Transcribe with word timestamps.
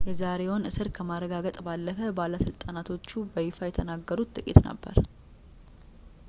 የዛሬውን 0.09 0.63
እስር 0.69 0.87
ከማረጋገጥ 0.97 1.57
ባለፈ 1.67 1.99
ባለስልጣኖቹ 2.19 3.15
በይፋ 3.35 3.59
የተናገሩት 3.69 4.33
ጥቂት 4.37 4.59
ነገር 4.61 4.67
ነበር 4.71 4.97